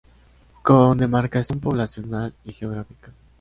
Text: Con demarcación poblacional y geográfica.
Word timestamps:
Con 0.63 0.97
demarcación 0.97 1.59
poblacional 1.59 2.33
y 2.43 2.53
geográfica. 2.53 3.11